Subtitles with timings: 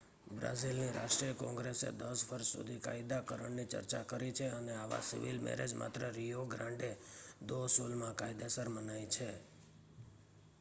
[0.31, 6.01] બ્રાઝિલની રાષ્ટ્રીય કૉંગ્રેસે 10 વર્ષ સુધી કાયદાકરણની ચર્ચા કરી છે અને આવાં સિવિલ મૅરેજ માત્ર
[6.09, 6.91] રિયો ગ્રાન્ડે
[7.43, 9.29] દો સુલમાં કાયદેસર મનાય છે